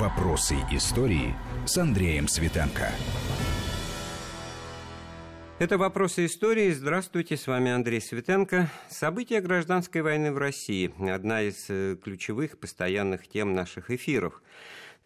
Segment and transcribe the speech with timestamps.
[0.00, 1.34] Вопросы истории
[1.66, 2.88] с Андреем Светенко.
[5.58, 6.70] Это «Вопросы истории».
[6.70, 8.70] Здравствуйте, с вами Андрей Светенко.
[8.88, 14.40] События гражданской войны в России– одна из э, ключевых постоянных тем наших эфиров–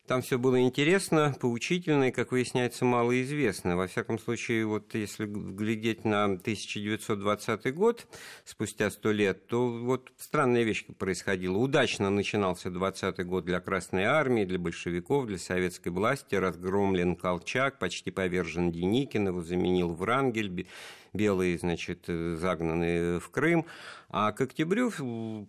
[0.07, 3.77] там все было интересно, поучительно и, как выясняется, малоизвестно.
[3.77, 8.07] Во всяком случае, вот если глядеть на 1920 год,
[8.45, 11.57] спустя сто лет, то вот странная вещь происходила.
[11.57, 16.35] Удачно начинался 20 год для Красной Армии, для большевиков, для советской власти.
[16.35, 20.67] Разгромлен Колчак, почти повержен Деникин, его заменил Врангель,
[21.15, 23.65] белые, значит, загнаны в Крым.
[24.17, 24.93] А к октябрю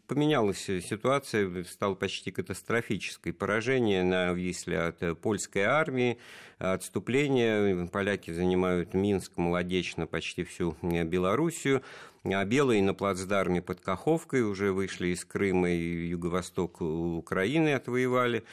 [0.07, 3.31] поменялась ситуация, стала почти катастрофической.
[3.31, 6.17] Поражение на Висле от польской армии,
[6.57, 7.85] отступление.
[7.85, 11.83] Поляки занимают Минск, Молодечно, почти всю Белоруссию.
[12.23, 18.45] А белые на плацдарме под Каховкой уже вышли из Крыма и юго-восток Украины отвоевали.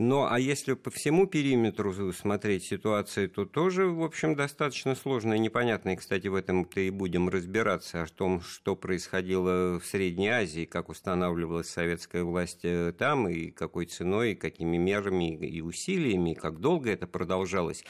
[0.00, 5.40] Но а если по всему периметру смотреть ситуацию, то тоже, в общем, достаточно сложно и
[5.40, 5.90] непонятно.
[5.90, 10.88] И, кстати, в этом-то и будем разбираться, о том, что происходило в Средней Азии, как
[10.88, 16.60] устанавливалась советская власть э, там, и какой ценой, и какими мерами и усилиями, и как
[16.60, 17.82] долго это продолжалось.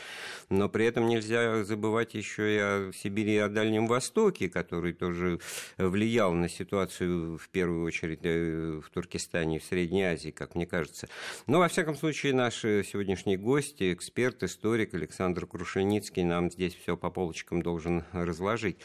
[0.48, 5.41] Но при этом нельзя забывать еще и о Сибири и о Дальнем Востоке, который тоже
[5.77, 11.06] влиял на ситуацию, в первую очередь, э, в Туркестане в Средней Азии, как мне кажется.
[11.47, 17.11] Но, во всяком случае, наш сегодняшний гость, эксперт, историк Александр Крушеницкий нам здесь все по
[17.11, 18.79] полочкам должен разложить.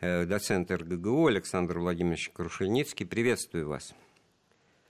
[0.00, 3.94] Э, доцент РГГУ Александр Владимирович Крушеницкий, приветствую вас.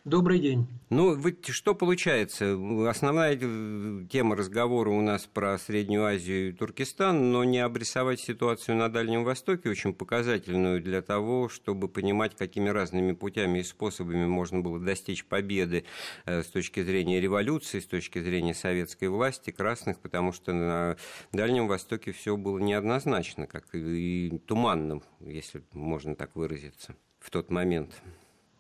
[0.04, 0.66] Добрый день.
[0.90, 2.58] Ну, ведь что получается?
[2.88, 8.76] Основная э, тема разговора у нас про Среднюю Азию и Туркестан, но не обрисовать ситуацию
[8.76, 14.58] на Дальнем Востоке, очень показательную для того, чтобы понимать, какими разными путями и способами можно
[14.58, 15.84] было достичь победы
[16.24, 20.96] э, с точки зрения революции, с точки зрения советской власти, красных, потому что на
[21.30, 28.02] Дальнем Востоке все было неоднозначно, как и туманным, если можно так выразиться, в тот момент.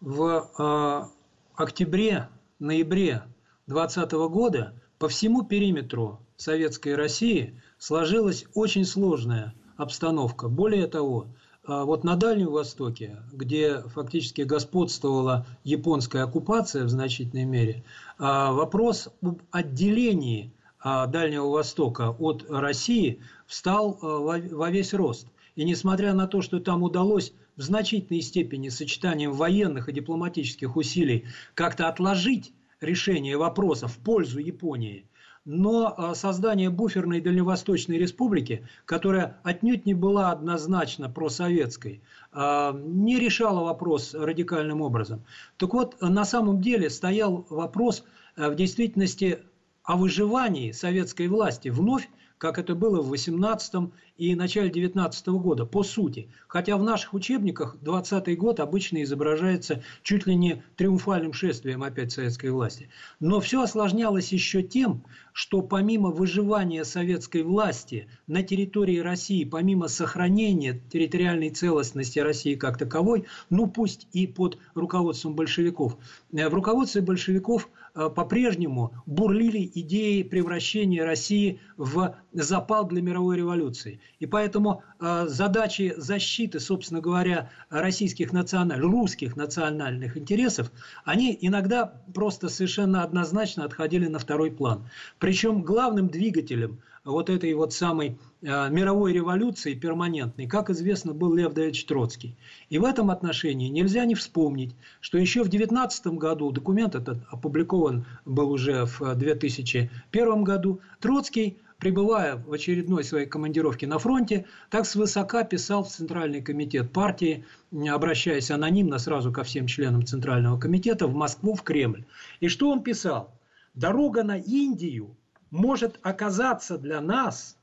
[0.00, 1.10] В
[1.54, 3.22] а, октябре, ноябре
[3.66, 10.48] 2020 года по всему периметру Советской России сложилась очень сложная обстановка.
[10.48, 11.26] Более того,
[11.64, 17.84] а, вот на Дальнем Востоке, где фактически господствовала японская оккупация в значительной мере,
[18.18, 25.28] а, вопрос об отделении а, Дальнего Востока от России встал во весь рост.
[25.54, 31.26] И несмотря на то, что там удалось в значительной степени сочетанием военных и дипломатических усилий
[31.54, 35.06] как-то отложить решение вопроса в пользу Японии,
[35.44, 42.02] но а, создание буферной Дальневосточной республики, которая отнюдь не была однозначно просоветской,
[42.32, 45.24] а, не решала вопрос радикальным образом.
[45.56, 48.04] Так вот, на самом деле стоял вопрос
[48.36, 49.38] а, в действительности
[49.84, 52.08] о выживании советской власти вновь
[52.42, 56.28] как это было в 18 и начале 19 года, по сути.
[56.48, 62.50] Хотя в наших учебниках 20 год обычно изображается чуть ли не триумфальным шествием опять советской
[62.50, 62.88] власти.
[63.20, 70.80] Но все осложнялось еще тем, что помимо выживания советской власти на территории России, помимо сохранения
[70.90, 75.96] территориальной целостности России как таковой, ну пусть и под руководством большевиков,
[76.32, 84.00] э, в руководстве большевиков– по-прежнему бурлили идеи превращения России в запал для мировой революции.
[84.18, 90.72] И поэтому э, задачи защиты, собственно говоря, российских национальных, русских национальных интересов,
[91.04, 94.88] они иногда просто совершенно однозначно отходили на второй план.
[95.18, 101.52] Причем главным двигателем вот этой вот самой э, мировой революции перманентной, как известно, был Лев
[101.52, 102.36] Давидович Троцкий.
[102.70, 108.06] И в этом отношении нельзя не вспомнить, что еще в 19 году, документ этот опубликован
[108.24, 115.42] был уже в 2001 году, Троцкий пребывая в очередной своей командировке на фронте, так свысока
[115.42, 121.54] писал в Центральный комитет партии, обращаясь анонимно сразу ко всем членам Центрального комитета в Москву,
[121.54, 122.04] в Кремль.
[122.38, 123.34] И что он писал?
[123.74, 125.16] Дорога на Индию
[125.52, 127.56] может оказаться для нас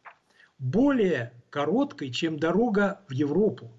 [0.60, 3.72] более короткой, чем дорога в Европу.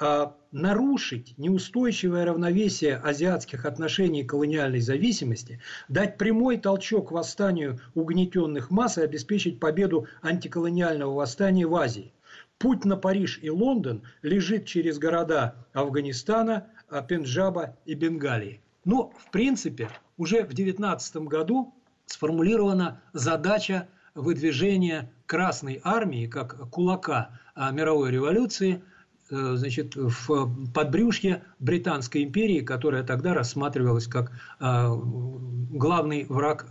[0.00, 8.98] А нарушить неустойчивое равновесие азиатских отношений и колониальной зависимости, дать прямой толчок восстанию угнетенных масс
[8.98, 12.12] и обеспечить победу антиколониального восстания в Азии.
[12.58, 16.66] Путь на Париж и Лондон лежит через города Афганистана,
[17.08, 18.60] Пенджаба и Бенгалии.
[18.84, 21.72] Но, в принципе, уже в 19 году
[22.12, 28.82] сформулирована задача выдвижения Красной Армии как кулака а, мировой революции
[29.30, 34.30] значит, в подбрюшье Британской империи, которая тогда рассматривалась как
[34.60, 36.66] главный враг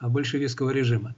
[0.00, 1.14] большевистского режима.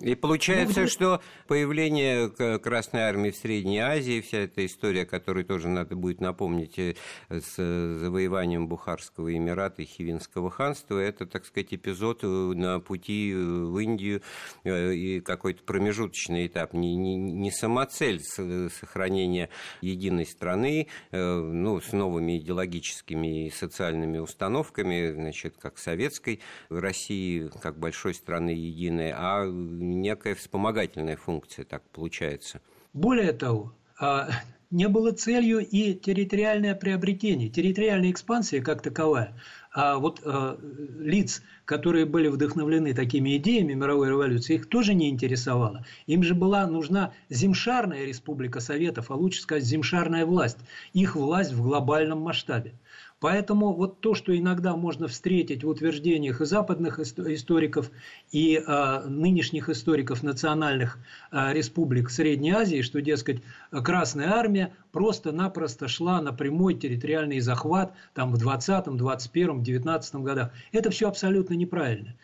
[0.00, 5.96] И получается, что появление Красной Армии в Средней Азии, вся эта история, которую тоже надо
[5.96, 6.94] будет напомнить э,
[7.28, 13.78] с завоеванием Бухарского Эмирата и Хивинского ханства, это, так сказать, эпизод э, на пути в
[13.78, 14.22] Индию
[14.64, 19.50] э, и какой-то промежуточный этап, не, не, не самоцель сохранения
[19.82, 26.40] единой страны, ну, с новыми идеологическими и социальными установками, значит, как советской
[26.70, 29.44] России, как большой страны единой, а
[29.82, 32.60] некая вспомогательная функция, так получается.
[32.92, 34.28] Более того, а,
[34.72, 39.38] не было целью и территориальное приобретение, территориальная экспансия как таковая.
[39.74, 40.56] А вот э,
[40.98, 45.84] лиц, которые были вдохновлены такими идеями мировой революции, их тоже не интересовало.
[46.06, 50.58] Им же была нужна земшарная республика Советов, а лучше сказать земшарная власть,
[50.92, 52.74] их власть в глобальном масштабе.
[53.22, 57.92] Поэтому вот то, что иногда можно встретить в утверждениях и западных историков,
[58.32, 60.98] и э, нынешних историков национальных
[61.30, 63.40] э, республик Средней Азии, что, дескать,
[63.70, 70.50] Красная Армия просто-напросто шла на прямой территориальный захват там, в 20, 21, 19 годах.
[70.72, 72.16] Это все абсолютно неправильно.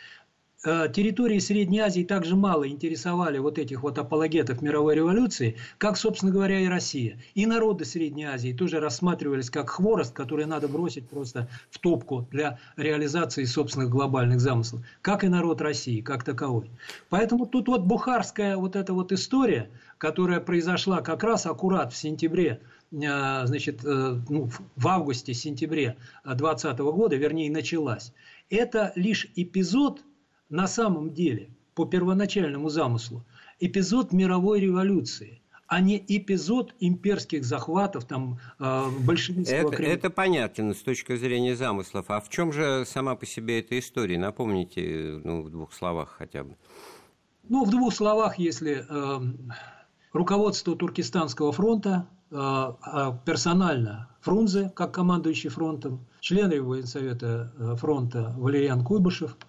[0.64, 6.32] Э, территории Средней Азии также мало интересовали вот этих вот апологетов мировой революции, как, собственно
[6.32, 7.20] говоря, и Россия.
[7.36, 12.58] И народы Средней Азии тоже рассматривались как хворост, который надо бросить просто в топку для
[12.76, 16.68] реализации собственных глобальных замыслов, как и народ России, как таковой.
[17.08, 22.60] Поэтому тут вот бухарская вот эта вот история, которая произошла как раз аккурат в сентябре
[22.90, 28.12] э, значит, э, ну, в августе-сентябре 2020 года, вернее, началась.
[28.50, 30.02] Это лишь эпизод
[30.48, 33.24] на самом деле, по первоначальному замыслу,
[33.60, 40.78] эпизод мировой революции– а не эпизод имперских захватов там э, большевистского это, это понятно с
[40.78, 42.06] точки зрения замыслов.
[42.08, 44.18] А в чем же сама по себе эта история?
[44.18, 46.56] Напомните ну, в двух словах хотя бы.
[47.50, 49.20] Ну, в двух словах, если э,
[50.14, 58.82] руководство Туркестанского фронта, э, а персонально Фрунзе, как командующий фронтом, члены военсовета э, фронта Валериан
[58.82, 59.36] Куйбышев–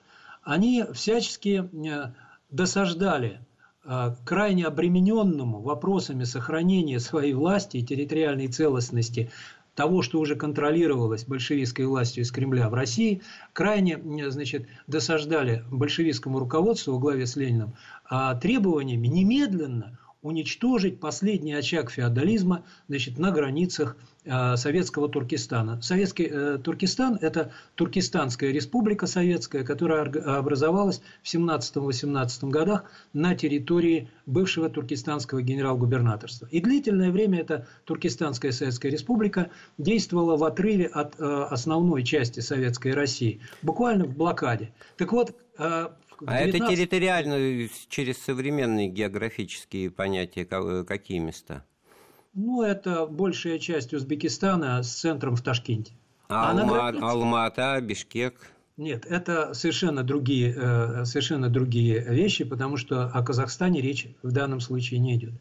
[0.50, 2.12] они всячески э,
[2.50, 3.40] досаждали
[3.86, 9.30] э, крайне обремененному вопросами сохранения своей власти и территориальной целостности
[9.76, 13.22] того, что уже контролировалось большевистской властью из Кремля в России,
[13.54, 14.00] крайне
[14.32, 17.76] значит, досаждали большевистскому руководству во главе с Лениным
[18.06, 23.96] а требованиями немедленно уничтожить последний очаг феодализма значит, на границах
[24.26, 25.82] э, советского Туркестана.
[25.82, 32.84] Советский э, Туркестан– это Туркестанская республика советская, которая образовалась в 17-18 годах
[33.14, 36.48] на территории бывшего туркестанского генерал-губернаторства.
[36.52, 42.94] И длительное время эта Туркестанская советская республика действовала в отрыве от э, основной части советской
[42.94, 44.74] России, буквально в блокаде.
[44.98, 45.34] Так вот,
[46.22, 51.66] э, а это территориально через современные географические понятия э, какие места?
[52.34, 55.94] Ну, это большая часть Узбекистана с центром в Ташкенте.
[56.30, 57.04] А Алма, границе...
[57.04, 58.36] Алмата, Бишкек?
[58.78, 64.62] Нет, это совершенно другие, э, совершенно другие вещи, потому что о Казахстане речь в данном
[64.62, 65.34] случае не идет.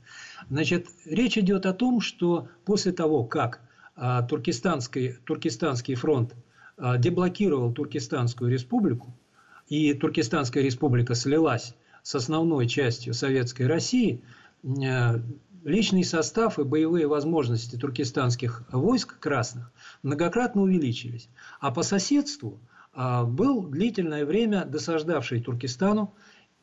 [0.50, 3.60] Значит, речь идет о том, что после того, как
[3.94, 6.34] а, Туркестанский, Туркестанский фронт
[6.76, 9.12] а, деблокировал Туркестанскую республику,
[9.68, 14.22] и Туркестанская республика слилась с основной частью Советской России,
[14.62, 15.20] э,
[15.64, 19.70] личный состав и боевые возможности туркестанских войск красных
[20.02, 21.28] многократно увеличились.
[21.60, 22.58] А по соседству
[22.94, 26.14] э, был длительное время досаждавший Туркестану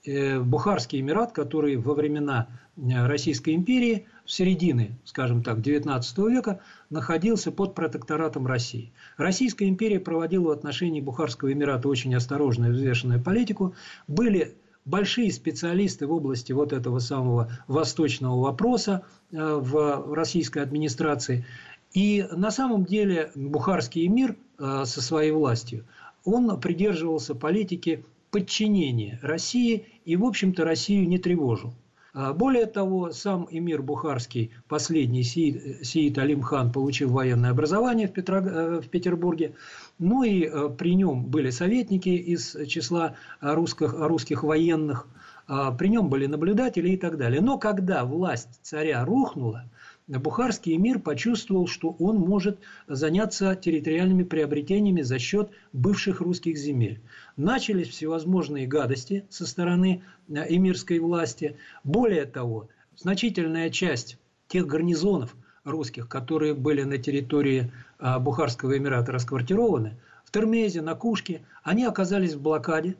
[0.07, 2.47] Бухарский Эмират, который во времена
[2.77, 6.59] Российской империи в середине, скажем так, XIX века
[6.89, 8.91] находился под протекторатом России.
[9.17, 13.75] Российская империя проводила в отношении Бухарского Эмирата очень осторожную и взвешенную политику.
[14.07, 21.45] Были большие специалисты в области вот этого самого восточного вопроса э, в российской администрации.
[21.93, 25.85] И на самом деле Бухарский эмир э, со своей властью,
[26.23, 28.03] он придерживался политики
[28.35, 31.73] подчинения России и, в общем-то, Россию не тревожил.
[32.13, 38.39] А более того, сам эмир Бухарский, последний Сиит, Сиит Алимхан, получил военное образование в, Петро,
[38.39, 39.55] э, в Петербурге.
[39.99, 45.07] Ну и э, при нем были советники из числа русских, русских военных,
[45.47, 47.39] а при нем были наблюдатели и так далее.
[47.39, 49.63] Но когда власть царя рухнула,
[50.07, 57.01] Бухарский эмир почувствовал, что он может заняться территориальными приобретениями за счет бывших русских земель.
[57.37, 61.57] Начались всевозможные гадости со стороны эмирской власти.
[61.83, 69.97] Более того, значительная часть тех гарнизонов, русских, которые были на территории а, Бухарского Эмирата расквартированы,
[70.23, 72.95] в Термезе, на Кушке, они оказались в блокаде,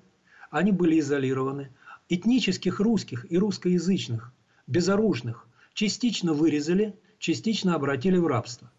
[0.49, 1.69] они были изолированы.
[2.09, 4.31] Этнических русских и русскоязычных,
[4.65, 8.71] безоружных, частично вырезали, частично обратили в рабство.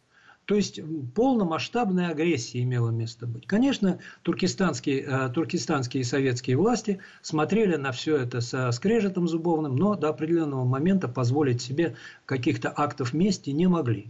[0.46, 0.80] То есть
[1.14, 3.46] полномасштабная агрессия имела место быть.
[3.48, 9.96] Конечно, туркестанские, э, туркестанские и советские власти смотрели на все это со скрежетом зубовным, но
[9.96, 14.06] до определенного момента позволить себе каких-то актов мести не могли.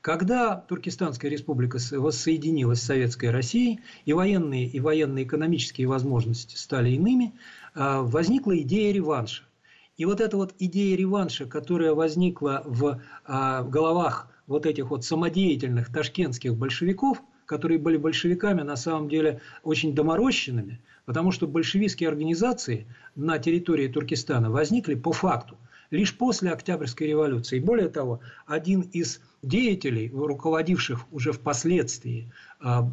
[0.00, 7.34] Когда Туркестанская республика воссоединилась с Советской Россией, и военные, и военно-экономические возможности стали иными,
[7.74, 9.42] э, возникла идея реванша.
[10.00, 15.92] И вот эта вот идея реванша, которая возникла в э, головах вот этих вот самодеятельных
[15.92, 23.38] ташкентских большевиков, которые были большевиками на самом деле очень доморощенными, потому что большевистские организации на
[23.38, 25.58] территории Туркестана возникли по факту
[25.90, 27.58] лишь после Октябрьской революции.
[27.58, 32.88] Более того, один из деятелей, руководивших уже впоследствии а,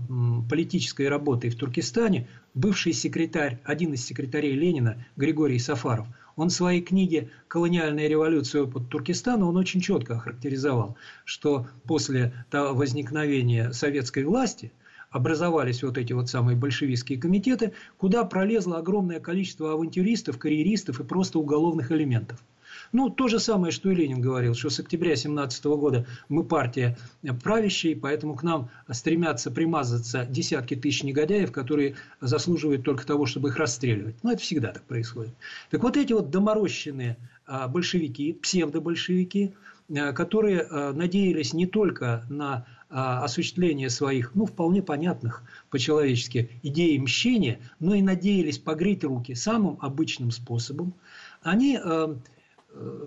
[0.50, 6.82] политической работой в Туркестане, бывший секретарь, один из секретарей Ленина Григорий Сафаров– он в своей
[6.82, 8.63] книге «Колониальная революция.
[8.63, 14.72] Опыт Туркестана» он очень четко охарактеризовал, что после возникновения советской власти
[15.10, 21.39] образовались вот эти вот самые большевистские комитеты, куда пролезло огромное количество авантюристов, карьеристов и просто
[21.39, 22.39] уголовных элементов–
[22.91, 26.98] ну, то же самое, что и Ленин говорил, что с октября 17 года мы партия
[27.44, 33.58] правящая, поэтому к нам стремятся примазаться десятки тысяч негодяев, которые заслуживают только того, чтобы их
[33.58, 34.15] расстреливать.
[34.24, 35.34] Ну, это всегда так происходит.
[35.70, 39.53] Так вот эти вот доморощенные а, большевики, псевдобольшевики,
[39.89, 47.60] а, которые а, надеялись не только на осуществление своих, ну, вполне понятных по-человечески идей мщения,
[47.82, 50.94] но и надеялись погреть руки самым обычным способом,
[51.41, 51.77] они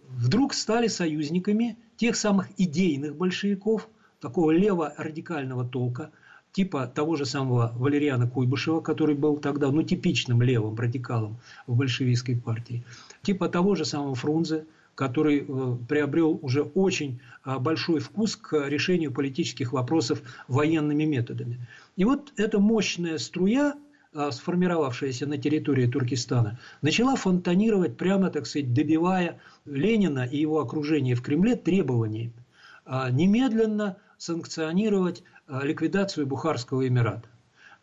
[0.08, 3.88] вдруг стали союзниками тех самых идейных большевиков,
[4.20, 6.10] такого лево-радикального толка,
[6.52, 12.36] типа того же самого Валериана Куйбышева, который был тогда ну, типичным левым радикалом в большевистской
[12.36, 12.84] партии,
[13.22, 19.12] типа того же самого Фрунзе, который э, приобрел уже очень э, большой вкус к решению
[19.12, 21.66] политических вопросов военными методами.
[21.96, 23.74] И вот эта мощная струя
[24.12, 31.22] сформировавшаяся на территории Туркестана, начала фонтанировать, прямо, так сказать, добивая Ленина и его окружение в
[31.22, 32.32] Кремле требованиями
[32.84, 37.28] а, немедленно санкционировать а, ликвидацию Бухарского Эмирата.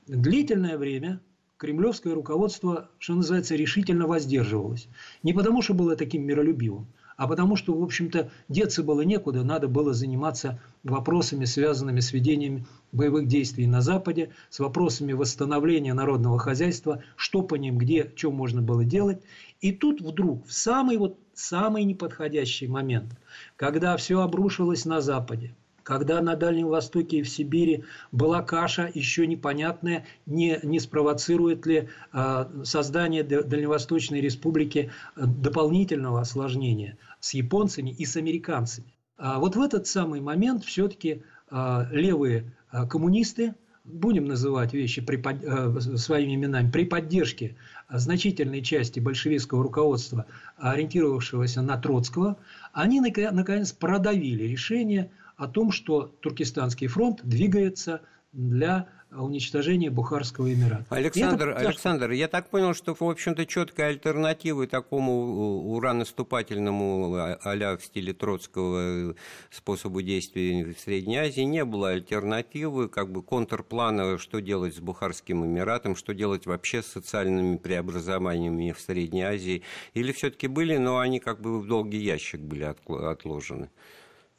[0.05, 1.21] Длительное время
[1.57, 4.87] кремлевское руководство, что называется, решительно воздерживалось.
[5.23, 9.67] Не потому, что было таким миролюбивым, а потому что, в общем-то, деться было некуда, надо
[9.67, 17.03] было заниматься вопросами, связанными с ведением боевых действий на Западе, с вопросами восстановления народного хозяйства,
[17.15, 19.21] что по ним, где, что можно было делать.
[19.61, 23.11] И тут вдруг, в самый вот самый неподходящий момент,
[23.55, 25.55] когда все обрушилось на Западе,
[25.87, 31.87] когда на Дальнем Востоке и в Сибири была каша еще непонятная, не, не спровоцирует ли
[32.11, 38.93] э, создание Дальневосточной Республики а, дополнительного осложнения с японцами и с американцами.
[39.17, 45.23] А вот в этот самый момент все-таки э, левые э, коммунисты, будем называть вещи при,
[45.25, 47.55] э, своими именами, при поддержке
[47.89, 50.25] значительной части большевистского руководства,
[50.57, 52.35] ориентировавшегося на Троцкого,
[52.73, 58.01] они наконец продавили решение о том, что Туркестанский фронт двигается
[58.33, 60.85] для уничтожения Бухарского Эмирата.
[60.89, 61.69] Александр, это...
[61.69, 69.15] Александр, я так понял, что, в общем-то, четкой альтернативы такому уранаступательному а в стиле Троцкого
[69.49, 75.45] способу действия в Средней Азии не было альтернативы, как бы контрплана, что делать с Бухарским
[75.45, 79.63] Эмиратом, что делать вообще с социальными преобразованиями в Средней Азии,
[79.93, 83.69] или все-таки были, но они как бы в долгий ящик были отложены?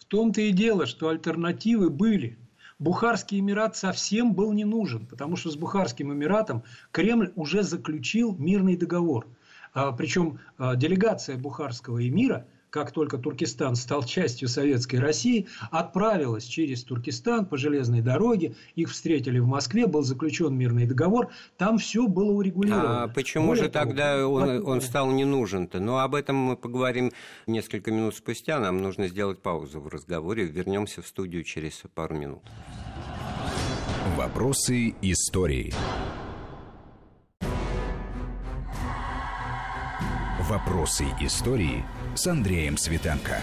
[0.08, 2.38] Том-то и дело, что альтернативы были.
[2.78, 6.62] Бухарский Эмират совсем был не нужен, потому что с Бухарским Эмиратом
[6.92, 9.26] Кремль уже заключил мирный договор.
[9.74, 16.84] А, причем а, делегация Бухарского эмира– как только Туркестан стал частью Советской России, отправилась через
[16.84, 18.54] Туркестан по железной дороге.
[18.74, 21.30] Их встретили в Москве, был заключен мирный договор.
[21.56, 23.04] Там все было урегулировано.
[23.04, 25.80] А почему Более же того, тогда он, он стал не нужен-то?
[25.80, 27.12] Но ну, об этом мы поговорим
[27.46, 28.58] несколько минут спустя.
[28.60, 30.44] Нам нужно сделать паузу в разговоре.
[30.44, 32.42] Вернемся в студию через пару минут.
[34.16, 35.72] Вопросы истории.
[40.48, 41.84] Вопросы истории
[42.18, 43.40] с Андреем Светенко.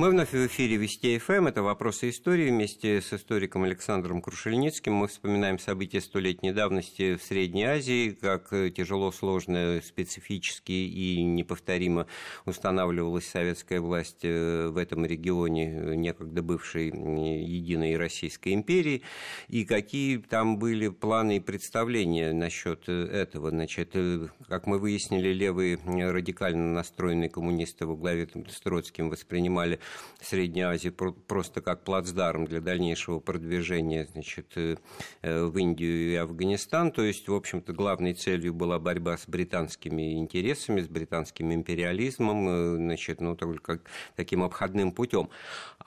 [0.00, 1.48] Мы вновь в эфире Вести ФМ.
[1.48, 2.48] Это «Вопросы истории».
[2.48, 9.12] Вместе с историком Александром Крушельницким мы вспоминаем события столетней давности в Средней Азии, как тяжело,
[9.12, 12.06] сложно, специфически и неповторимо
[12.46, 19.02] устанавливалась советская власть э, в этом регионе, некогда бывшей единой Российской империи,
[19.48, 23.50] и какие там были планы и представления насчет этого.
[23.50, 29.78] Значит, э, как мы выяснили, левые радикально настроенные коммунисты во главе с Троцким воспринимали
[30.20, 34.76] Средней Азии просто как плацдарм для дальнейшего продвижения значит, э,
[35.22, 36.92] э, в Индию и Афганистан.
[36.92, 42.76] То есть, в общем-то, главной целью была борьба с британскими интересами, с британским империализмом, э,
[42.76, 43.80] значит, ну, только
[44.14, 45.30] таким обходным путем.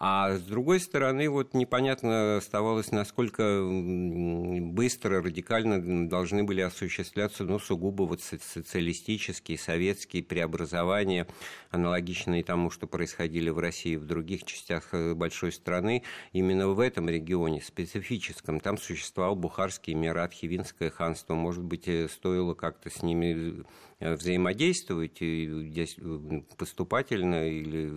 [0.05, 8.03] А с другой стороны, вот непонятно оставалось, насколько быстро, радикально должны были осуществляться, ну, сугубо
[8.03, 11.25] вот социалистические, советские преобразования,
[11.72, 16.03] аналогичные тому, что происходили в России и в других частях э, большой страны.
[16.33, 21.33] Именно в этом регионе, специфическом, там существовал Бухарский Эмират, Хивинское ханство.
[21.33, 27.91] Может быть, э, стоило как-то с ними Э, взаимодействовать здесь э, поступательно или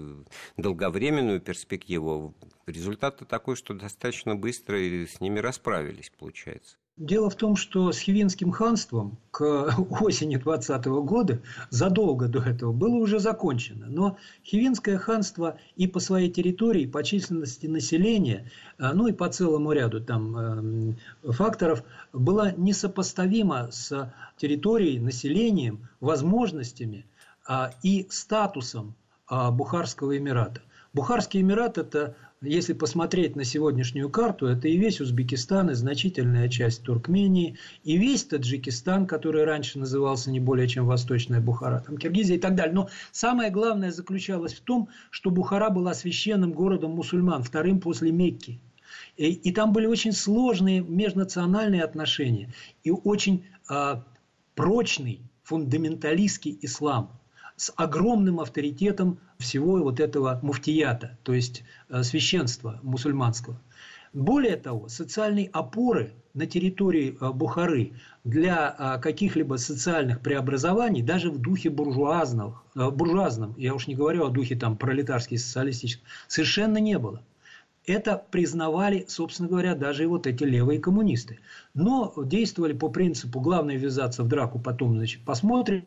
[0.56, 2.34] долговременную перспективу.
[2.66, 6.76] Результат такой, что достаточно быстро с ними расправились, получается.
[6.96, 9.42] Дело в том, что с Хивинским ханством к
[10.00, 13.84] осени 20 года, задолго до этого, было уже закончено.
[13.86, 19.72] Но Хивинское ханство и по своей территории, по численности населения, а, ну и по целому
[19.72, 21.84] ряду там эм, факторов,
[22.14, 27.04] было несопоставимо с территорией, населением, возможностями
[27.46, 28.94] а, и статусом
[29.26, 30.62] а, Бухарского Эмирата.
[30.94, 36.82] Бухарский Эмират– это если посмотреть на сегодняшнюю карту, это и весь Узбекистан, и значительная часть
[36.82, 42.40] Туркмении, и весь Таджикистан, который раньше назывался не более чем Восточная Бухара, там Киргизия и
[42.40, 42.74] так далее.
[42.74, 48.60] Но самое главное заключалось в том, что Бухара была священным городом мусульман, вторым после Мекки.
[49.16, 52.52] И, и там были очень сложные межнациональные отношения
[52.84, 53.96] и очень э,
[54.54, 57.18] прочный фундаменталистский ислам
[57.56, 63.60] с огромным авторитетом всего вот этого муфтията, то есть э, священства мусульманского.
[64.12, 67.92] Более того, социальные опоры на территории э, Бухары
[68.24, 74.30] для э, каких-либо социальных преобразований, даже в духе буржуазного, буржуазном, я уж не говорю о
[74.30, 77.22] духе там пролетарский, социалистическом, совершенно не было.
[77.86, 81.38] Это признавали, собственно говоря, даже и вот эти левые коммунисты.
[81.72, 85.84] Но действовали по принципу «главное ввязаться в драку, потом значит, посмотрим».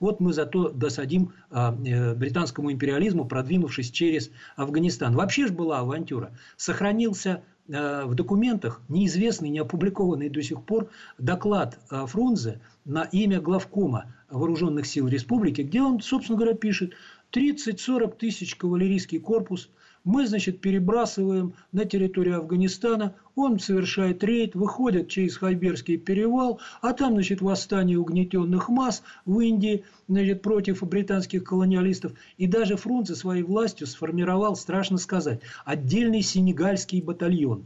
[0.00, 5.14] Вот мы зато досадим а, э, британскому империализму, продвинувшись через Афганистан.
[5.14, 6.30] Вообще же была авантюра.
[6.56, 10.88] Сохранился э, в документах неизвестный, не опубликованный до сих пор
[11.18, 16.94] доклад э, Фрунзе на имя главкома Вооруженных сил Республики, где он, собственно говоря, пишет
[17.32, 19.68] 30-40 тысяч кавалерийский корпус–
[20.04, 27.14] мы, значит, перебрасываем на территорию Афганистана, он совершает рейд, выходит через Хайберский перевал, а там,
[27.14, 32.12] значит, восстание угнетенных масс в Индии, значит, против британских колониалистов.
[32.36, 37.64] И даже Фрунзе своей властью сформировал, страшно сказать, отдельный сенегальский батальон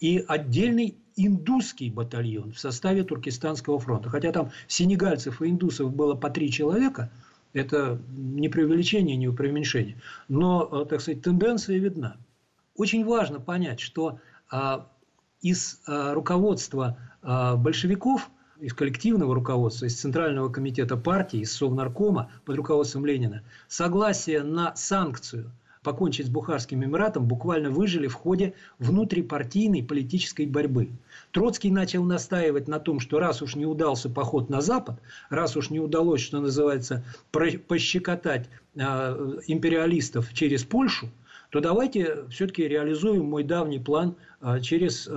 [0.00, 4.08] и отдельный индусский батальон в составе Туркестанского фронта.
[4.10, 7.10] Хотя там сенегальцев и индусов было по три человека–
[7.52, 10.00] это не преувеличение, не преуменьшение.
[10.28, 12.16] Но, э, так сказать, тенденция видна.
[12.76, 14.88] Очень важно понять, что а,
[15.40, 18.30] из а, руководства а, большевиков,
[18.60, 25.52] из коллективного руководства, из Центрального комитета партии, из Совнаркома под руководством Ленина, согласие на санкцию
[25.88, 30.90] покончить с Бухарским Эмиратом буквально выжили в ходе внутрипартийной политической борьбы.
[31.32, 35.70] Троцкий начал настаивать на том, что раз уж не удался поход на Запад, раз уж
[35.70, 38.80] не удалось, что называется, пощекотать э,
[39.46, 41.08] империалистов через Польшу,
[41.48, 45.10] то давайте все-таки реализуем мой давний план э, через э,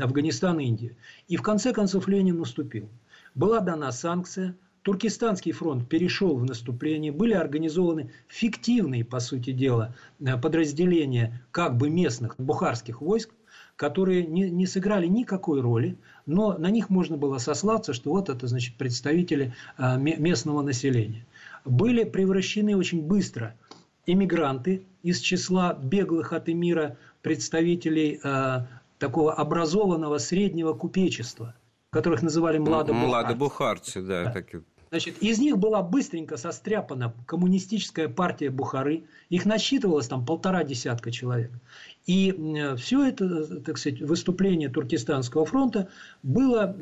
[0.00, 0.96] Афганистан и Индию.
[1.28, 2.88] И в конце концов Ленин наступил.
[3.36, 9.94] Была дана санкция, Туркестанский фронт перешел в наступление, были организованы фиктивные, по сути дела,
[10.42, 13.30] подразделения как бы местных бухарских войск,
[13.76, 18.46] которые не, не сыграли никакой роли, но на них можно было сослаться, что вот это
[18.46, 21.26] значит представители а, местного населения.
[21.64, 23.56] Были превращены очень быстро
[24.06, 28.66] иммигранты из числа беглых от эмира представителей а,
[28.98, 31.54] такого образованного среднего купечества,
[31.90, 33.06] которых называли младобухарцы.
[33.06, 34.32] Младобухарцы, да.
[34.32, 34.60] да.
[34.90, 39.04] Значит, из них была быстренько состряпана коммунистическая партия Бухары.
[39.28, 41.52] Их насчитывалось там полтора десятка человек.
[42.06, 42.32] И
[42.76, 45.88] все это, так сказать, выступление Туркестанского фронта
[46.24, 46.76] было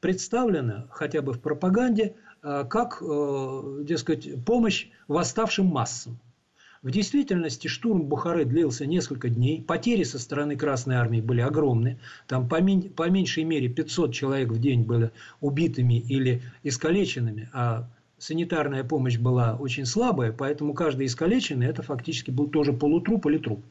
[0.00, 6.20] представлено хотя бы в пропаганде э, как, э, дескать, помощь восставшим массам.
[6.82, 9.62] В действительности штурм Бухары длился несколько дней.
[9.62, 11.98] Потери со стороны Красной Армии были огромны.
[12.26, 12.56] Там по,
[12.96, 15.10] по меньшей мере 500 человек в день были
[15.42, 22.48] убитыми или искалеченными, а санитарная помощь была очень слабая, поэтому каждый искалеченный это фактически был
[22.48, 23.62] тоже полутруп или труп.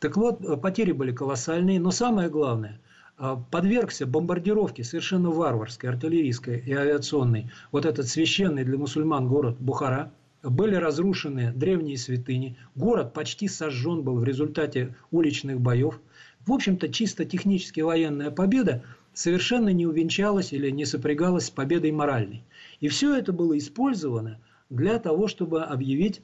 [0.00, 2.80] Так вот, потери были колоссальные, но самое главное,
[3.18, 10.12] а, подвергся бомбардировке совершенно варварской, артиллерийской и авиационной, вот этот священный для мусульман город Бухара,
[10.42, 16.00] были разрушены древние святыни, город почти сожжен был в результате уличных боев.
[16.46, 22.44] В общем-то, чисто технически военная победа совершенно не увенчалась или не сопрягалась с победой моральной.
[22.80, 26.22] И все это было использовано для того, чтобы объявить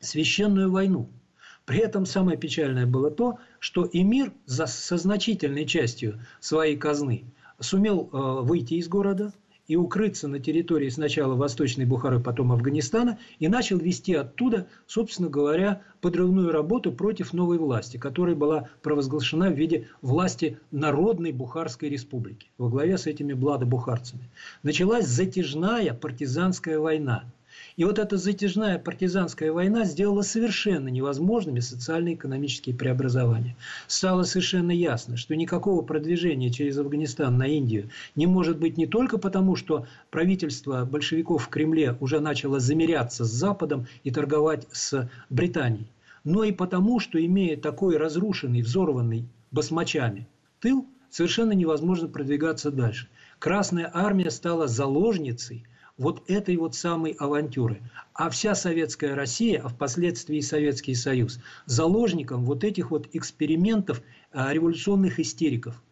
[0.00, 1.10] священную войну–
[1.64, 7.24] при этом самое печальное было то, что эмир со значительной частью своей казны
[7.60, 9.32] сумел э, выйти из города
[9.72, 15.80] и укрыться на территории сначала Восточной Бухары, потом Афганистана, и начал вести оттуда, собственно говоря,
[16.02, 22.68] подрывную работу против новой власти, которая была провозглашена в виде власти Народной Бухарской Республики во
[22.68, 24.28] главе с этими бладобухарцами.
[24.62, 27.24] Началась затяжная партизанская война–
[27.76, 33.56] и вот эта затяжная партизанская война сделала совершенно невозможными социально-экономические преобразования.
[33.86, 39.18] Стало совершенно ясно, что никакого продвижения через Афганистан на Индию не может быть не только
[39.18, 45.86] потому, что правительство большевиков в Кремле уже начало замеряться с Западом и торговать с Британией,
[46.24, 50.28] но и потому, что имея такой разрушенный, взорванный басмачами
[50.60, 53.08] тыл, совершенно невозможно продвигаться дальше.
[53.38, 55.64] Красная армия стала заложницей–
[55.98, 57.80] вот этой вот самой авантюры.
[58.14, 64.02] А вся советская Россия, а впоследствии Советский Союз, заложником вот этих вот экспериментов
[64.32, 65.82] а, революционных истериков.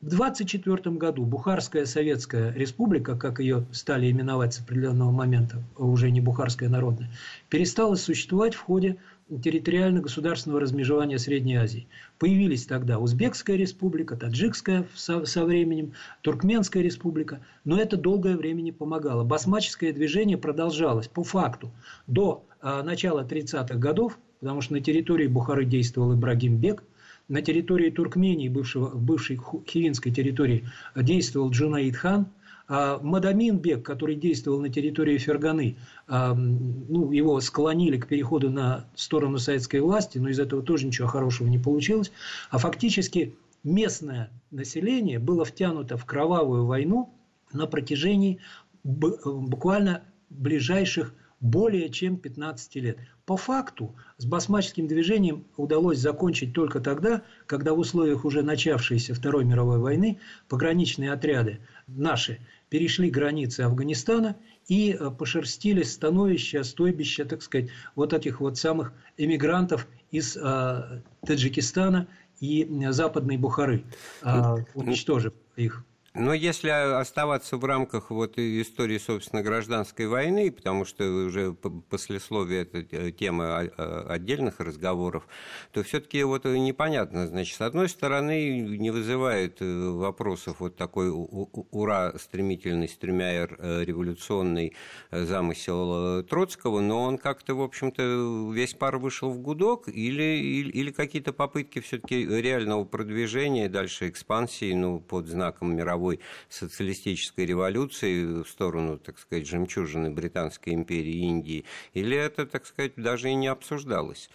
[0.00, 6.20] В 1924 году Бухарская Советская Республика, как ее стали именовать с определенного момента, уже не
[6.20, 7.10] Бухарская Народная,
[7.48, 8.96] перестала существовать в ходе
[9.28, 11.88] территориально-государственного размежевания Средней Азии.
[12.18, 18.72] Появились тогда Узбекская республика, Таджикская со, со временем, Туркменская республика, но это долгое время не
[18.72, 19.24] помогало.
[19.24, 21.70] Басмаческое движение продолжалось по факту
[22.06, 26.82] до а, начала 30-х годов, потому что на территории Бухары действовал Ибрагим Бек,
[27.28, 30.64] на территории Туркмении, бывшего, бывшей хивинской территории,
[30.96, 32.28] действовал Джунаид хан–
[32.68, 38.84] а Мадамин Бек, который действовал на территории Ферганы, а, ну, его склонили к переходу на
[38.94, 42.12] сторону советской власти, но из этого тоже ничего хорошего не получилось.
[42.50, 47.14] А фактически местное население было втянуто в кровавую войну
[47.52, 48.38] на протяжении
[48.84, 52.98] буквально ближайших более чем 15 лет.
[53.24, 59.44] По факту с басмаческим движением удалось закончить только тогда, когда в условиях уже начавшейся Второй
[59.44, 67.70] мировой войны пограничные отряды наши перешли границы Афганистана и э, пошерстили становища, стойбища, так сказать,
[67.94, 72.06] вот этих вот самых эмигрантов из э, Таджикистана
[72.40, 73.84] и Западной Бухары,
[74.22, 75.84] э, уничтожив их.
[76.18, 82.78] Но если оставаться в рамках вот истории, собственно, гражданской войны, потому что уже послесловие это
[82.78, 85.28] э, тема отдельных разговоров,
[85.72, 92.12] то все-таки вот непонятно, значит, с одной стороны не вызывает э, вопросов вот такой ура
[92.18, 94.74] стремительный, стремя э, революционный
[95.12, 100.90] замысел Троцкого, но он как-то, в общем-то, весь пар вышел в гудок или, или, или
[100.90, 108.48] какие-то попытки все-таки реального продвижения, дальше экспансии, ну, под знаком мировой мировой социалистической революции в
[108.48, 114.30] сторону, так сказать, жемчужины Британской империи Индии, или это, так сказать, даже и не обсуждалось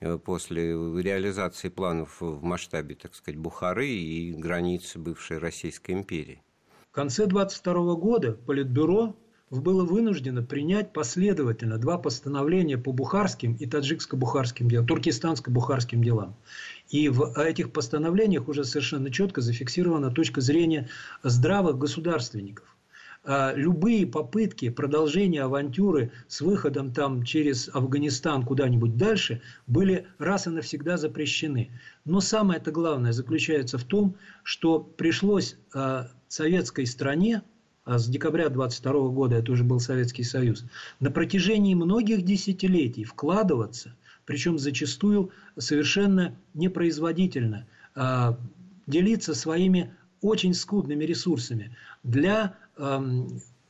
[0.00, 6.42] э, после реализации планов в масштабе, так сказать, Бухары и границы бывшей Российской империи.
[6.90, 9.14] В конце 22 года Политбюро
[9.60, 16.36] было вынуждено принять последовательно два постановления по бухарским и таджикско-бухарским делам, туркестанско-бухарским делам.
[16.88, 20.88] И в этих постановлениях уже совершенно четко зафиксирована точка зрения
[21.22, 22.64] здравых государственников.
[23.24, 30.50] А любые попытки продолжения авантюры с выходом там через Афганистан куда-нибудь дальше были раз и
[30.50, 31.70] навсегда запрещены.
[32.04, 37.42] Но самое это главное заключается в том, что пришлось а, советской стране
[37.84, 40.64] а с декабря 22 года это уже был Советский Союз,
[41.00, 48.38] на протяжении многих десятилетий вкладываться причем зачастую совершенно непроизводительно, а,
[48.86, 52.56] делиться своими очень скудными ресурсами для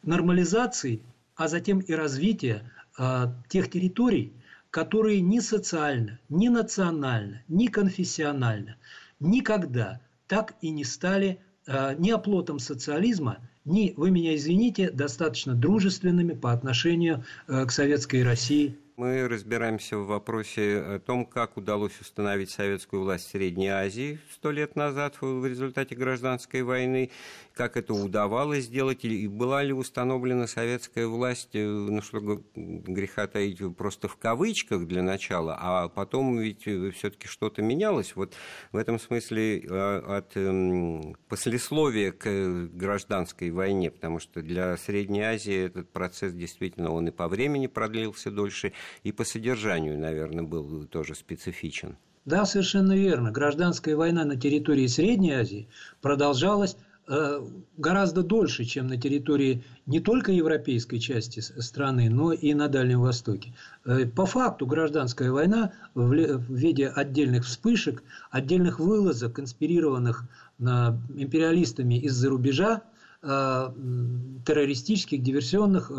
[0.05, 1.03] нормализации,
[1.35, 4.33] а затем и развития а, тех территорий,
[4.71, 8.77] которые ни социально, ни национально, ни конфессионально
[9.19, 16.33] никогда так и не стали а, ни оплотом социализма, ни, вы меня извините, достаточно дружественными
[16.35, 22.51] по отношению э, к советской России Мы разбираемся в вопросе о том, как удалось установить
[22.51, 27.11] советскую власть в Средней Азии сто лет назад в результате гражданской войны,
[27.55, 33.61] как это удавалось сделать, и была ли установлена советская власть, э, ну что греха таить,
[33.77, 38.17] просто в кавычках для начала, а потом ведь э, все-таки что-то менялось.
[38.17, 38.35] Вот
[38.73, 45.67] в этом смысле э, от эм, послесловия к гражданской войне, потому что для Средней Азии
[45.67, 48.73] этот процесс действительно он и по времени продлился дольше,
[49.03, 51.97] и по содержанию, наверное, был тоже специфичен.
[52.25, 53.33] Да, совершенно верно.
[53.33, 55.69] Гражданская война на территории Средней Азии
[56.01, 56.77] продолжалась
[57.09, 57.45] Э,
[57.77, 63.53] гораздо дольше, чем на территории не только европейской части страны, но и на Дальнем Востоке.
[63.85, 66.13] Э, по факту гражданская война в
[66.49, 70.29] виде отдельных вспышек, отдельных вылазок, конспирированных
[70.61, 72.92] империалистами из-за рубежа, э,
[73.23, 75.91] террористических, диверсионных,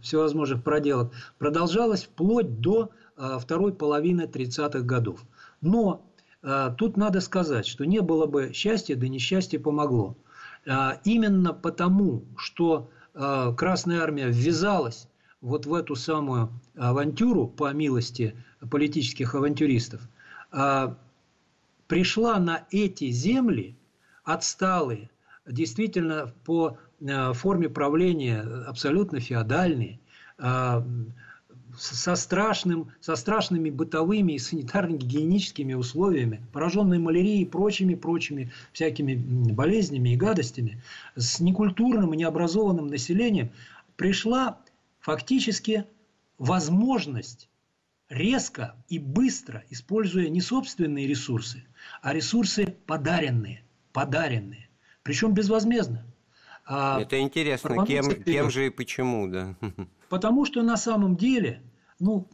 [0.00, 5.24] всевозможных проделок, продолжалась вплоть до второй половины 30-х годов.
[5.60, 6.06] Но
[6.78, 10.16] тут надо сказать, что не было бы счастья, да несчастье помогло.
[11.04, 15.08] Именно потому, что Красная Армия ввязалась
[15.40, 18.36] вот в эту самую авантюру, по милости
[18.70, 20.00] политических авантюристов,
[21.88, 23.74] пришла на эти земли
[24.22, 25.10] отсталые,
[25.48, 26.78] действительно по
[27.34, 30.00] форме правления абсолютно феодальные,
[31.76, 39.14] со, страшным, со страшными бытовыми и санитарно-гигиеническими условиями, пораженные малярией и прочими-прочими всякими
[39.52, 40.82] болезнями и гадостями,
[41.14, 43.50] с некультурным и необразованным населением,
[43.96, 44.58] пришла
[45.00, 45.84] фактически
[46.38, 47.48] возможность
[48.08, 51.64] резко и быстро, используя не собственные ресурсы,
[52.02, 54.67] а ресурсы подаренные, подаренные,
[55.08, 56.04] причем безвозмездно.
[56.66, 59.54] А Это интересно, кем, кем же и почему, да?
[60.10, 61.62] Потому что на самом деле,
[61.98, 62.28] ну,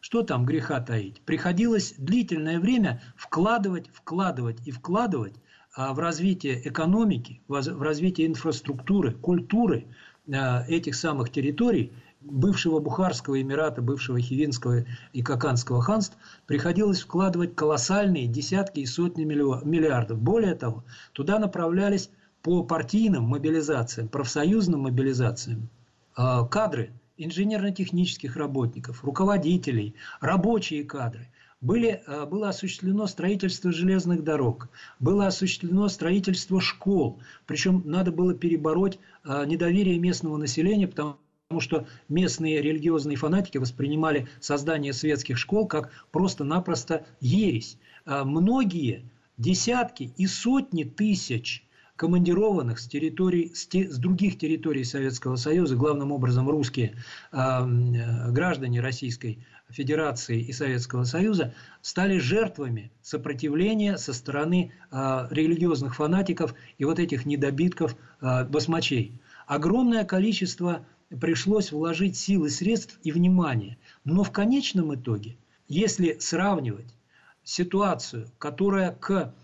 [0.00, 5.36] что там греха таить, приходилось длительное время вкладывать, вкладывать и вкладывать
[5.74, 9.86] а, в развитие экономики, в развитие инфраструктуры, культуры
[10.30, 18.26] а, этих самых территорий, бывшего Бухарского Эмирата, бывшего Хивинского и Каканского ханств, приходилось вкладывать колоссальные
[18.26, 20.18] десятки и сотни миллиардов.
[20.18, 22.10] Более того, туда направлялись
[22.48, 25.68] по партийным мобилизациям, профсоюзным мобилизациям
[26.16, 31.28] а, кадры инженерно-технических работников, руководителей, рабочие кадры.
[31.60, 37.20] Были, а, было осуществлено строительство железных дорог, было осуществлено строительство школ.
[37.44, 44.26] Причем надо было перебороть а, недоверие местного населения, потому потому что местные религиозные фанатики воспринимали
[44.40, 47.78] создание светских школ как просто-напросто ересь.
[48.04, 49.04] Многие,
[49.38, 51.64] десятки и сотни тысяч
[51.98, 56.94] командированных с, территорий, с, те, с других территорий Советского Союза, главным образом русские
[57.32, 66.54] э, граждане Российской Федерации и Советского Союза, стали жертвами сопротивления со стороны э, религиозных фанатиков
[66.78, 69.20] и вот этих недобитков э, басмачей.
[69.48, 70.86] Огромное количество
[71.20, 73.76] пришлось вложить силы, средств и внимание.
[74.04, 76.94] Но в конечном итоге, если сравнивать
[77.42, 79.34] ситуацию, которая к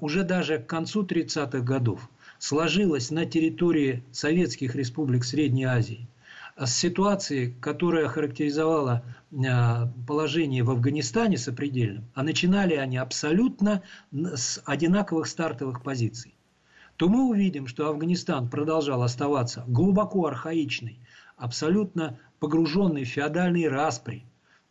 [0.00, 6.06] уже даже к концу 30-х годов сложилась на территории советских республик Средней Азии.
[6.56, 9.02] С ситуацией, которая характеризовала
[9.48, 16.36] а, положение в Афганистане сопредельным, а начинали они абсолютно с одинаковых стартовых позиций,
[16.96, 21.00] то мы увидим, что Афганистан продолжал оставаться глубоко архаичный,
[21.36, 24.24] абсолютно погруженный в феодальные распри,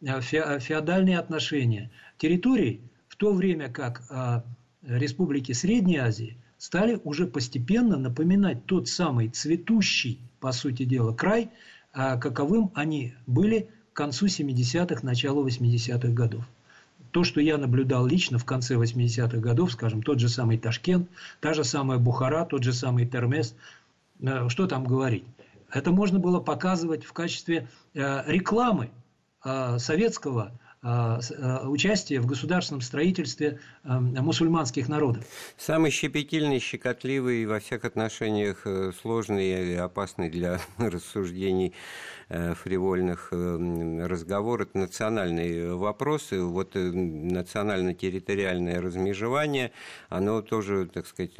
[0.07, 4.03] а, феодальные отношения территорий, в то время как
[4.87, 11.49] республики Средней Азии стали уже постепенно напоминать тот самый цветущий, по сути дела, край,
[11.93, 16.45] а каковым они были к концу 70-х, началу 80-х годов.
[17.11, 21.53] То, что я наблюдал лично в конце 80-х годов, скажем, тот же самый Ташкент, та
[21.53, 23.55] же самая Бухара, тот же самый Термес,
[24.19, 25.23] э, что там говорить?
[25.69, 28.89] Это можно было показывать в качестве э, рекламы
[29.45, 30.51] э, советского
[30.83, 35.23] участие в государственном строительстве а, мусульманских народов.
[35.57, 41.73] Самый щепетильный, щекотливый, во всех отношениях э, сложный и опасный для рассуждений
[42.35, 46.41] Э, фривольных э, разговор, это национальные вопросы.
[46.41, 49.71] Вот национально-территориальное размежевание,
[50.09, 51.35] оно тоже, так сказать,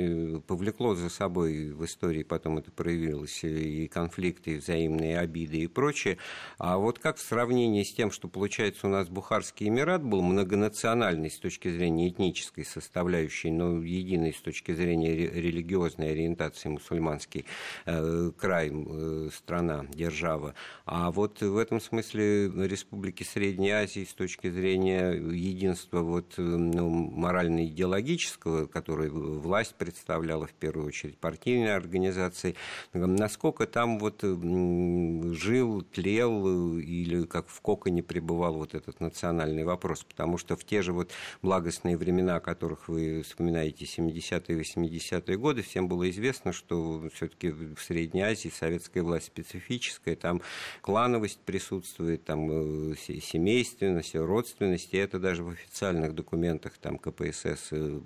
[0.46, 6.20] повлекло за собой в истории, потом это проявилось, и конфликты, и взаимные обиды и прочее.
[6.60, 10.22] А вот как в сравнении с тем, что получается у нас в Бухарский Эмират был
[10.22, 17.48] многонациональный с точки зрения этнической составляющей, но единый с точки зрения религиозной ориентации мусульманский
[17.88, 20.54] э, край, э, страна, держава.
[20.86, 28.68] А вот в этом смысле республики Средней Азии с точки зрения единства вот, ну, морально-идеологического,
[28.68, 32.54] который власть представляла в первую очередь, партийной организации,
[32.94, 39.23] насколько там вот жил, тлел или как в коконе пребывал вот этот национальный
[39.64, 45.38] вопрос, потому что в те же вот благостные времена, о которых вы вспоминаете, 70-е, 80-е
[45.38, 50.42] годы, всем было известно, что все-таки в Средней Азии советская власть специфическая, там
[50.82, 58.00] клановость присутствует, там э, семейственность, родственность, и это даже в официальных документах там КПСС э,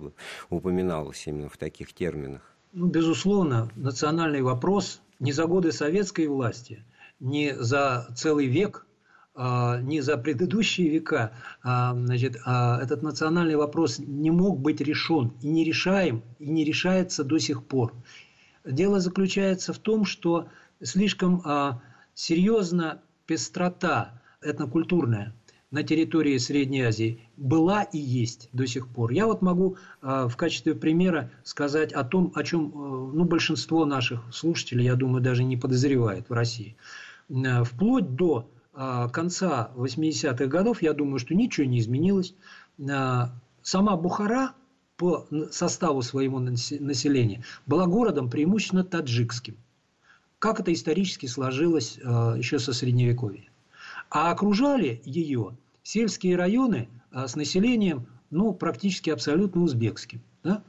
[0.50, 2.42] упоминалось именно в таких терминах.
[2.72, 6.84] Ну, безусловно, национальный вопрос не за годы советской власти,
[7.18, 8.86] не за целый век
[9.38, 15.48] не за предыдущие века, а, значит, а этот национальный вопрос не мог быть решен и
[15.48, 17.94] не решаем, и не решается до сих пор.
[18.64, 20.48] Дело заключается в том, что
[20.82, 21.42] слишком
[22.14, 25.32] серьезна пестрота этнокультурная
[25.70, 29.12] на территории Средней Азии была и есть до сих пор.
[29.12, 34.84] Я вот могу в качестве примера сказать о том, о чем ну, большинство наших слушателей,
[34.84, 36.76] я думаю, даже не подозревает в России.
[37.64, 38.57] Вплоть до а,
[39.12, 42.34] конца 80-х годов, я думаю, что ничего не изменилось.
[42.88, 44.52] А, сама Бухара
[44.96, 49.56] по составу своего населения была городом преимущественно таджикским.
[50.38, 53.48] Как это исторически сложилось а, еще со Средневековья.
[54.10, 60.20] А окружали ее сельские районы с населением ну, практически абсолютно узбекским.
[60.42, 60.62] Да?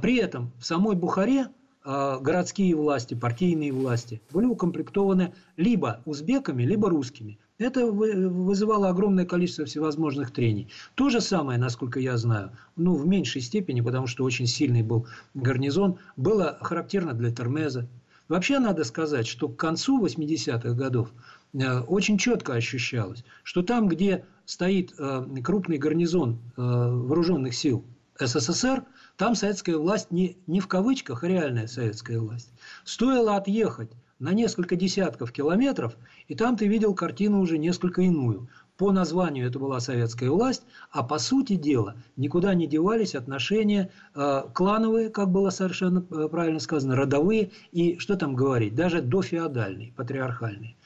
[0.00, 1.50] При этом в самой Бухаре а,
[1.86, 7.38] городские власти, партийные власти были укомплектованы либо узбеками, либо русскими.
[7.58, 10.68] Это вызывало огромное количество всевозможных трений.
[10.94, 15.06] То же самое, насколько я знаю, ну, в меньшей степени, потому что очень сильный был
[15.34, 17.88] гарнизон, было характерно для Термеза.
[18.28, 21.12] Вообще надо сказать, что к концу 80-х годов
[21.54, 27.84] э, очень четко ощущалось, что там, где стоит э, крупный гарнизон э, вооруженных сил
[28.18, 28.84] СССР,
[29.16, 32.52] там советская власть не, не в кавычках, а реальная советская власть.
[32.84, 35.96] Стоило отъехать на несколько десятков километров,
[36.28, 38.48] и там ты видел картину уже несколько иную.
[38.76, 44.42] По названию это была советская власть, а по сути дела никуда не девались отношения э,
[44.52, 50.76] клановые, как было совершенно э, правильно сказано, родовые и, что там говорить, даже дофеодальные, патриархальные.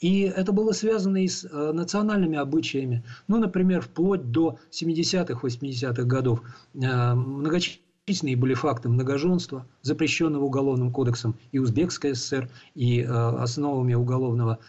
[0.00, 3.02] И это было связано и с э, национальными обычаями.
[3.26, 6.42] Ну, например, вплоть до 70-х, 80-х годов
[6.74, 14.60] э, многочисленные были факты многоженства, запрещенного Уголовным кодексом и Узбекской ССР, и э, основами уголовного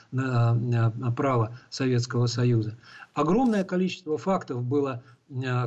[1.15, 2.75] права Советского Союза.
[3.13, 5.03] Огромное количество фактов было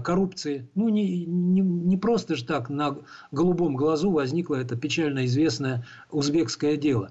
[0.03, 0.69] коррупции.
[0.75, 2.99] Ну, не, не, не просто же так на
[3.31, 7.11] голубом глазу возникло это печально известное узбекское дело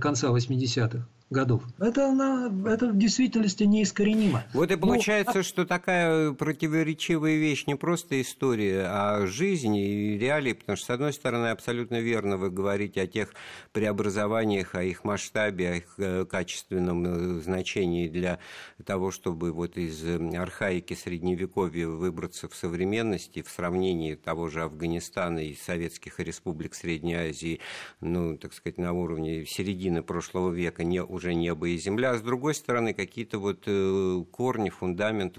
[0.00, 1.62] конца 80-х годов.
[1.78, 4.44] Это, она, это в действительности неискоренимо.
[4.52, 5.42] Вот и ну, получается, Но...
[5.44, 11.12] что такая противоречивая вещь не просто история, а жизнь и реалии, потому что, с одной
[11.12, 13.32] стороны, абсолютно верно вы говорите о тех
[13.72, 18.40] преобразованиях, о их масштабе, о их э, качественном э, значении для
[18.84, 25.54] того, чтобы вот из архаики Средневековья выбраться в современности, в сравнении того же Афганистана и
[25.54, 27.60] советских республик Средней Азии,
[28.00, 32.22] ну, так сказать, на уровне середины прошлого века, не уже небо и земля, а с
[32.22, 35.36] другой стороны какие-то вот э, корни, фундамент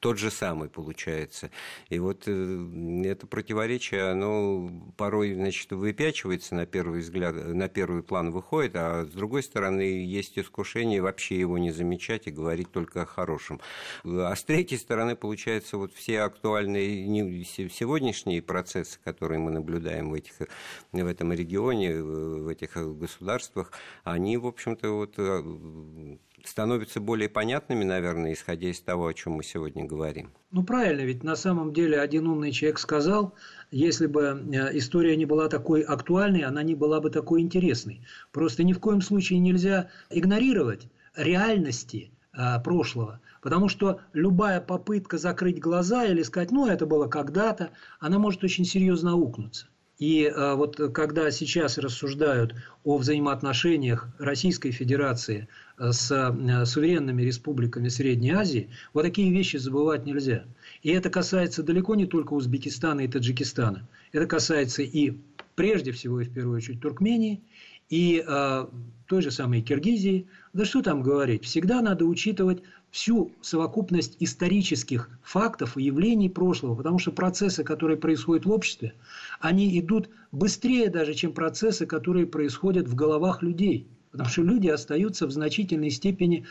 [0.00, 1.50] тот же самый получается.
[1.88, 8.30] И вот э, это противоречие, оно порой, значит, выпячивается на первый взгляд, на первый план
[8.30, 13.06] выходит, а с другой стороны есть искушение вообще его не замечать и говорить только о
[13.06, 13.60] хорошем.
[14.04, 20.34] А с третьей стороны, получается, вот все актуальные сегодняшние процессы, которые мы наблюдаем в, этих,
[20.92, 23.72] в этом регионе, в этих государствах,
[24.04, 29.44] они, в общем-то, вот э, становятся более понятными, наверное, исходя из того, о чем мы
[29.44, 30.30] сегодня говорим.
[30.50, 33.34] Ну, правильно, ведь на самом деле один умный человек сказал,
[33.70, 38.04] если бы э, история не была такой актуальной, она не была бы такой интересной.
[38.32, 43.20] Просто ни в коем случае нельзя игнорировать реальности э, прошлого.
[43.42, 48.64] Потому что любая попытка закрыть глаза или сказать, ну, это было когда-то, она может очень
[48.64, 49.66] серьезно аукнуться.
[50.00, 55.46] И э, вот когда сейчас рассуждают о взаимоотношениях Российской Федерации
[55.78, 60.44] с э, суверенными республиками Средней Азии, вот такие вещи забывать нельзя.
[60.82, 63.86] И это касается далеко не только Узбекистана и Таджикистана.
[64.12, 65.18] Это касается и
[65.54, 67.42] прежде всего и в первую очередь Туркмении,
[67.90, 68.66] и э,
[69.06, 70.26] той же самой Киргизии.
[70.54, 76.98] Да что там говорить, всегда надо учитывать всю совокупность исторических фактов и явлений прошлого, потому
[76.98, 78.94] что процессы, которые происходят в обществе,
[79.40, 83.86] они идут быстрее даже, чем процессы, которые происходят в головах людей.
[84.10, 86.46] Потому что люди остаются в значительной степени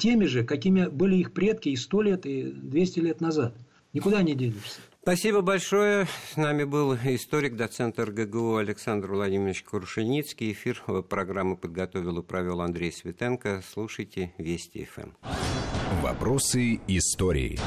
[0.00, 3.54] теми же, какими были их предки и 100 лет, и 200 лет назад.
[3.92, 4.80] Никуда не денешься.
[5.02, 6.06] Спасибо большое.
[6.32, 10.52] С нами был историк, доцент РГГУ Александр Владимирович Крушеницкий.
[10.52, 13.62] Эфир программы подготовил и провел Андрей Светенко.
[13.72, 15.10] Слушайте Вести ФМ.
[16.02, 17.58] Вопросы истории.